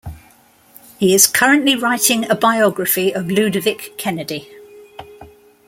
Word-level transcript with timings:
He 0.97 1.13
is 1.13 1.27
currently 1.27 1.75
writing 1.75 2.27
a 2.27 2.33
biography 2.33 3.13
of 3.13 3.27
Ludovic 3.29 3.99
Kennedy. 3.99 4.49